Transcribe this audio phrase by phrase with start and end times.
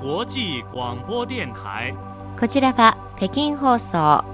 [0.00, 1.92] 際广播電台
[2.38, 4.24] こちらは北京放送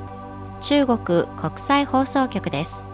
[0.60, 2.84] 中国国際放送局です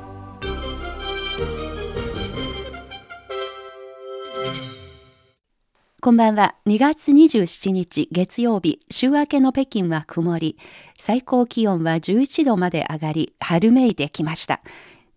[6.01, 6.55] こんばんは。
[6.66, 10.56] 2月27日月曜日、週明けの北京は曇り、
[10.98, 14.62] 最高気温は11度まで上がり、春めいてきました。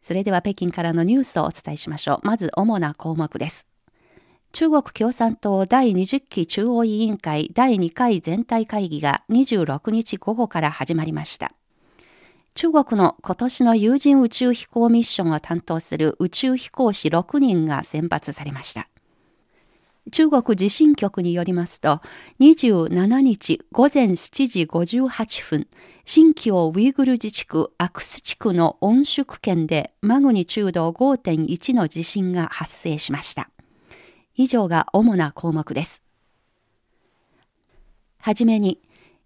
[0.02, 2.28] それでは北京からのニュースをお伝えしましょう。
[2.28, 3.73] まず主な項目です。
[4.54, 11.54] 中国共産党第20期中央委員会第2回全体会議が26日午後から始まりました。
[12.54, 18.90] 中国の今年の有人宇宙飛行ミッションを担当する宇宙飛行士6人が選抜されました。
[20.12, 22.02] 中国地震局によりますと、
[22.40, 25.68] 27日午前7時58分、
[26.06, 33.50] 新疆ウイグル自治区アクス地区の温宿県でマグニチュード5.1の地震が発生しました。
[34.36, 36.04] 以上が主な項目です。
[38.18, 38.80] はじめに、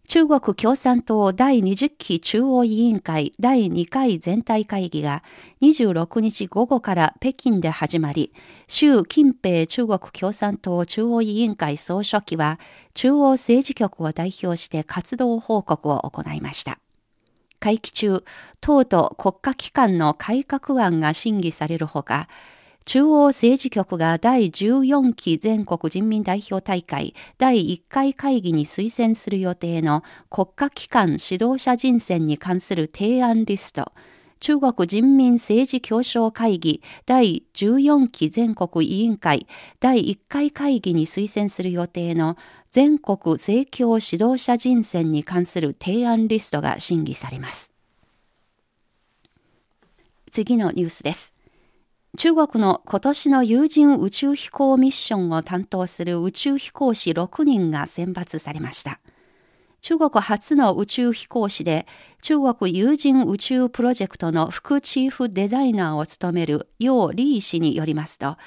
[0.08, 5.22] 中国共産党第20期中央委員会第2回全体会議が
[5.62, 8.32] 26日午後から北京で始まり、
[8.68, 12.58] 習近平中国共産党中央委員会総書記は
[12.94, 16.80] 中央政治局を代表して活動報告を行いました。
[17.60, 18.24] 会期中、
[18.62, 22.30] 党と国家機関の改革案が審議されるほか、
[22.88, 33.92] 中央政治局が第14期全国人民代表大会第1回会議に推薦する予定の国家機関指導者人選に関する提案リスト、
[34.40, 39.48] 中国人民政治協商会議第14期全国委員会
[39.82, 42.38] 第1回会議に推薦する予定の
[42.72, 47.74] 全国政教指導者人選に関する提案リストが審議されます。
[50.32, 51.37] 次のニュースです。
[52.18, 59.00] 中国の今年の有人宇宙飛行ミッションを担当する宇宙飛行士6人が選抜されました。
[59.82, 61.86] 中国初の宇宙飛行士で
[62.24, 68.38] 中国有人宇宙プロジェクトの副チーフデザイナーを務める楊李氏によりますと、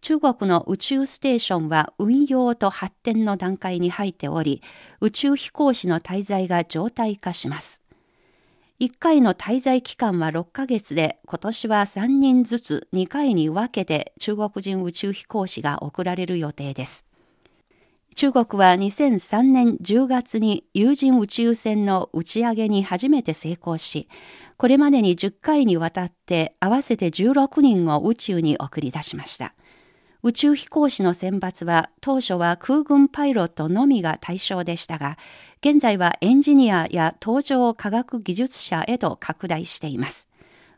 [0.00, 4.62] 中国の宇宙ステーションは運用と発展の段階に入っており、
[5.00, 7.81] 宇宙飛行士の滞在が常態化します。
[8.82, 17.06] 1回の滞在期間は6ヶ月で、今年は3人ずつ2回に分けて中国人宇宙飛行士が送られる予定です。
[18.16, 24.08] 中国は2003年10月に有人宇宙船の打ち上げに初めて成功し、
[24.56, 29.54] これまでに10回にわたって合わせて16人を宇宙に送り出しました。
[30.24, 35.18] 宇宙飛行士の選抜は当初は空軍パイロットのみが対象でしたが、
[35.60, 40.28] 現在はエンジニアや搭乗科学技術者へと拡大しています。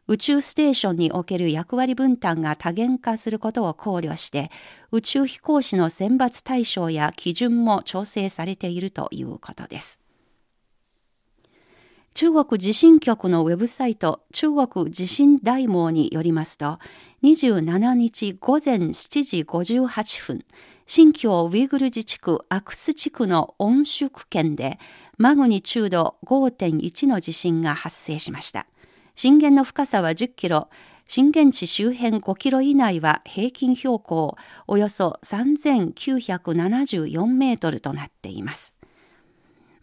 [0.06, 4.50] 宇宙ステーションにおける役割分担が多元化することを考慮して、
[4.92, 10.00] 宇宙飛行士の選抜対象や基準も調整されているということです。
[12.14, 16.78] 中国地震局のウェブサイト中国地震大網によりますと、
[17.24, 20.44] 27日午前7時58分、
[20.84, 24.78] 新疆ウイグル自治区アクス地区の温宿県で
[25.16, 28.66] マグニチュード5.1の地震が発生しました。
[29.14, 30.68] 震源の深さは10キロ、
[31.08, 34.36] 震源地周辺5キロ以内は平均標高
[34.66, 38.74] およそ3974メートルとなっています。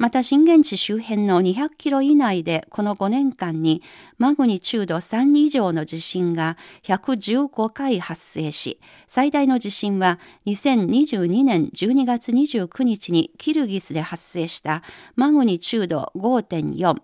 [0.01, 3.83] また震源地周辺の200キロ以内でこの5年間に
[4.17, 10.17] マグニチュード3以上の地震が115回発生し、最大の地震は
[10.47, 14.81] 2022年12月29日にキルギスで発生した
[15.15, 16.95] マグニチュード5.4、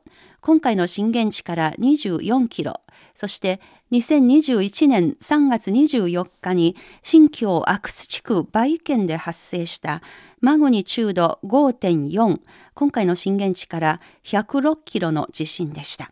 [0.41, 2.81] 今回の震源地から24キロ、
[3.13, 3.61] そして
[3.92, 10.01] 2021年3月24日に新疆アクス地区バイ県で発生した
[10.42, 12.42] マグニチュード5.4
[12.74, 16.12] 今回の震源地から106キロの地震でした。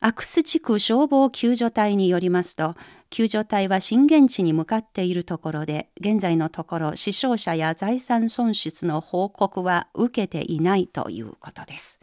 [0.00, 2.76] アクス地区消防救助隊によりますと
[3.10, 11.98] 救助隊は震源地に向かっているところで現在のところ死傷者や財産損失の報告は受けていないということです。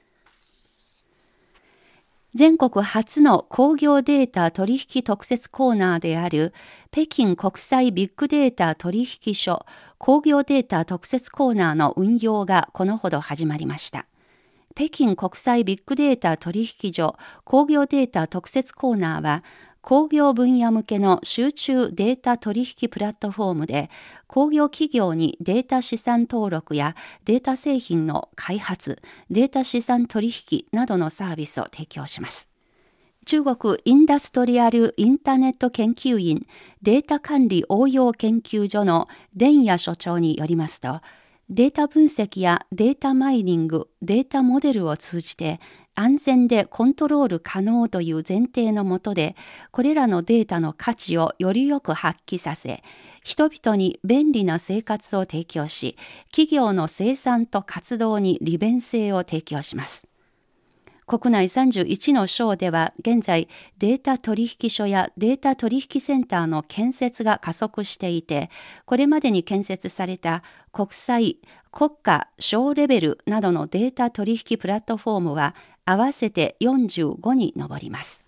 [2.35, 6.53] 全国初の工業データ取引特設コーナーである
[6.91, 9.65] 北京国際ビッグデータ取引所
[9.97, 14.05] 工業データ特設コーナーの運用がこのほど始まりました。
[14.75, 17.15] 北京国際ビッグデータ取引所
[17.45, 19.41] 工業データ特設コーナーは
[19.85, 23.91] 工業分野向けの集中データ取引プラットフォームで
[24.25, 28.99] 工業企業にデータ資産登録やデータ製品の開発、
[29.29, 32.49] データ資産取引などのサービスを提供します。
[33.27, 36.47] 中国インダストリアルインターネット研究院
[36.81, 39.05] データ管理応用研究所の
[39.35, 41.01] 伝也所長によりますと、
[41.51, 45.59] データ分析やデータマイニング、データモデルを通じて
[45.95, 49.35] 安全でコントロール可能という前提のもとで、
[49.71, 52.83] これらのデータの価値をよりよく発揮させ、
[53.23, 55.97] 人々に便利な生活を提供し、
[56.29, 60.07] 企業の生産と活動に利便性を提供します。
[61.07, 68.49] 国内31の省では現在データ取引所やデータ取引センターの建設が加速していて、
[68.85, 70.41] これまでに建設された
[70.71, 71.37] 国際、
[71.71, 75.53] 国家、省レベルなどのデータ取引プラットフォームは
[75.87, 78.25] 合わせて45に上ります。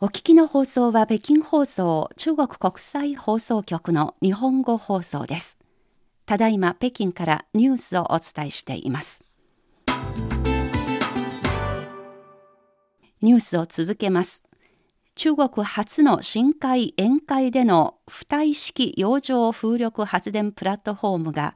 [0.00, 5.58] お聞きの放送は北京放送中国国際放送局の日本語放送です。
[6.26, 9.24] ただいま北京からニュースをお伝えしています。
[13.22, 14.44] ニュースを続けます。
[15.14, 21.54] 中国初の深海沿海での浮体式洋上風力発電プラットフォームが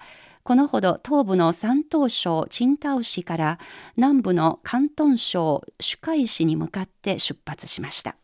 [0.51, 3.61] このほど東部の山東省青島市から
[3.97, 8.17] 南部の広東省朱海市に向かって出発しました。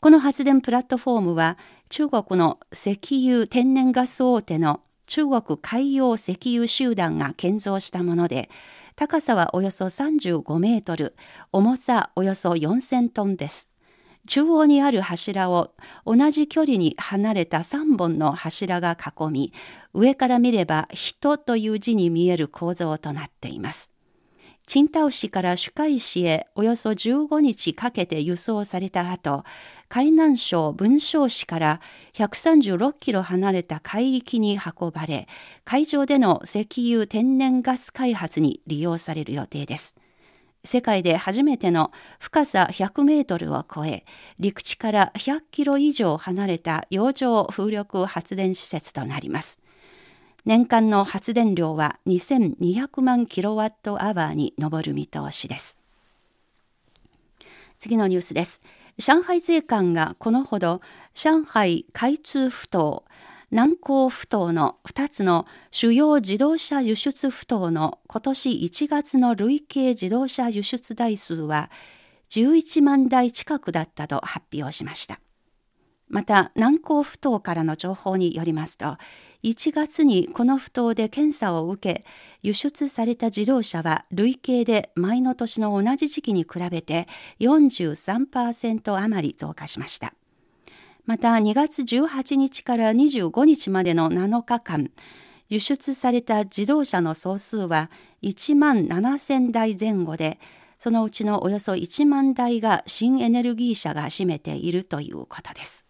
[0.00, 1.56] この発電プラットフォームは
[1.88, 8.50] 中国の石油天然ガス大手の中国海洋石油集団が建造したもので
[8.94, 11.16] 高さはおよそ35メートル、
[11.52, 13.70] 重さおよそ4000トンです。
[14.26, 15.72] 中央にある柱を
[16.06, 19.52] 同じ距離に離れた3本の柱が囲み、
[19.92, 23.94] 上から見れば人という字に見える構造となっています。
[24.66, 29.44] 青島市から朱海市へおよそ15日かけて輸送された後、
[29.90, 31.80] 海南省文章市から
[32.14, 35.28] 136キロ離れた海域に運ばれ、
[35.64, 39.94] 海上での石油天然ガス開発に利用される予定です。
[40.64, 44.04] 世界で初めての深さ100メートルを超え、
[44.38, 49.60] 陸地から100キロ以上離れた洋上風力発電施設となります。
[50.46, 55.78] 年間の発電量は2200万キロワットアワーに上る見通しです。
[57.78, 58.62] 次のニュースです。
[58.98, 60.80] 上海税関がこのほど
[61.14, 63.04] 上海開通不当、
[63.54, 71.70] 南港不当の2つの主要自動車輸出不当の今年1月の累計自動車輸出台数は
[72.30, 75.20] 11万台近くだったと発表しました。
[76.08, 78.96] また南港不当からの情報によりますと
[79.44, 82.04] 1月にこの不当で検査を受け
[82.42, 87.06] 輸出された自動車は累計で前の年の同じ時期に比べて
[87.38, 90.12] 43%余り増加しました。
[91.06, 94.90] また2月18日から25日までの7日間
[95.48, 97.90] 輸出された自動車の総数は
[98.22, 100.38] 1万7000台前後で
[100.78, 105.86] そのうちのおよそ1万台が新エネルギー車が占めているということです。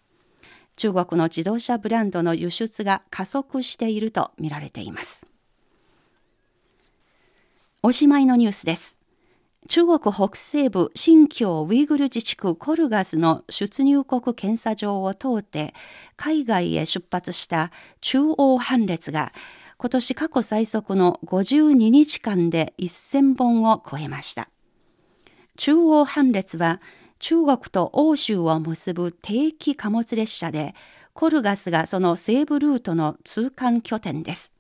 [0.77, 5.27] 中国の自動車ブランドの輸出が加速しているとみられています。
[7.83, 8.97] おしまいのニュースです。
[9.69, 15.75] 中国北西部新疆ウイグル自治区コルガスの出入国検査場を通って
[16.17, 19.33] 海外へ出発した中央班列が
[19.79, 24.49] 今年過去最速の52日間で1000本を超えました。
[25.57, 26.81] 中央班列は
[27.19, 30.75] 中国と欧州を結ぶ定期貨物列車で、
[31.15, 34.53] コルガスがその西部ルートの通関拠点です。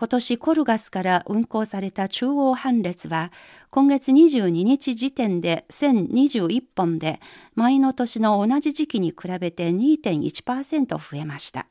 [0.00, 3.30] 今年コルガスから運行された中央班列は、
[3.68, 7.20] 今月22日時点で1021本で、
[7.54, 11.66] 前の年の同じ時期に比べて2.1%増えました。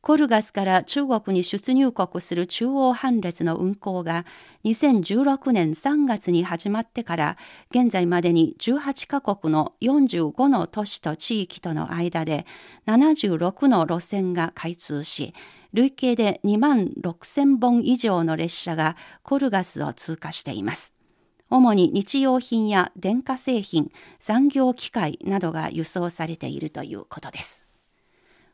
[0.00, 4.26] コルガスから中国に出入国する中央班列の運行が
[4.64, 7.36] 2016年3月に始まってから
[7.70, 12.46] 現在までに18カ国の45の都市と地域との間で
[12.86, 15.34] 76の路線が開通し
[15.72, 20.94] 累計で2万6000本以上の列車がコルガスを通過しています。
[21.48, 27.62] 主に日用品や電化製品、産業機械などが輸送されているということです。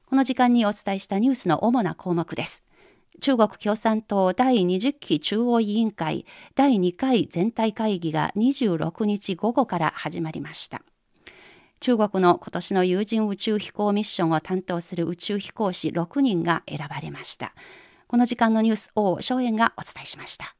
[0.06, 2.64] この時間にお伝えしたニュースの主な項目です。
[3.20, 10.82] 中国共産党第20期中央委員会第2回全体会議が26日午後から始まりました。
[11.87, 17.55] 中国の今年の有人宇宙飛行ミッションを担当する宇宙飛行士6人が選ばれました。
[18.09, 20.57] この時間のニュースを荘園がお伝えしました。